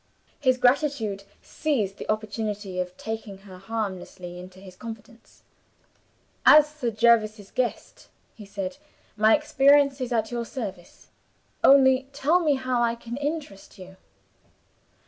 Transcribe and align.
His 0.39 0.57
gratitude 0.57 1.25
seized 1.43 1.97
the 1.99 2.09
opportunity 2.11 2.79
of 2.79 2.97
taking 2.97 3.37
her 3.45 3.59
harmlessly 3.59 4.39
into 4.39 4.59
his 4.59 4.75
confidence. 4.75 5.43
"As 6.43 6.67
Sir 6.67 6.89
Jervis's 6.89 7.51
guest," 7.51 8.07
he 8.33 8.43
said, 8.47 8.77
"my 9.15 9.35
experience 9.35 10.01
is 10.01 10.11
at 10.11 10.31
your 10.31 10.43
service. 10.43 11.09
Only 11.63 12.07
tell 12.13 12.39
me 12.39 12.55
how 12.55 12.81
I 12.81 12.95
can 12.95 13.15
interest 13.17 13.77
you." 13.77 13.95